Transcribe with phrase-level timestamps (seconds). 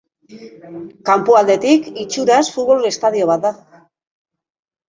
[1.09, 3.53] Kanpoaldetik, itxuraz futbol estadio bat da.